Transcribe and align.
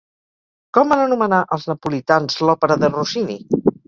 Com 0.77 0.93
van 0.93 1.01
anomenar 1.01 1.41
els 1.57 1.67
napolitans 1.71 2.39
l'òpera 2.47 2.79
de 2.85 2.91
Rossini? 2.97 3.37